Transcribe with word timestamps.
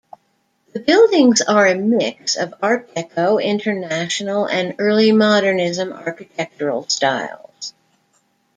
The 0.73 0.79
buildings 0.79 1.41
are 1.43 1.67
a 1.67 1.75
mix 1.75 2.35
of 2.35 2.55
Art 2.59 2.91
Deco, 2.95 3.39
International, 3.39 4.47
and 4.47 4.73
early 4.79 5.11
Modernism 5.11 5.93
architectural 5.93 6.89
styles. 6.89 7.75